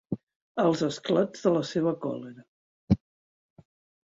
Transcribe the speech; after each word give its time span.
Els 0.61 0.81
esclats 0.87 1.45
de 1.47 1.53
la 1.57 1.61
seva 1.73 1.93
còlera. 2.07 2.99